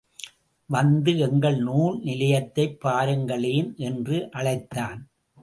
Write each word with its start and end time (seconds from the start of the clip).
வந்து 0.65 1.17
எங்கள் 1.17 1.57
நூல் 1.57 1.99
நிலையத்தைப் 1.99 2.79
பாருங்களேன் 2.79 3.73
என்று 3.77 4.29
அழைத்தான். 4.31 5.07